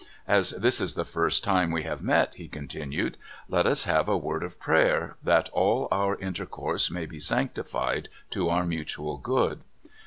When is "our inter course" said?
5.91-6.89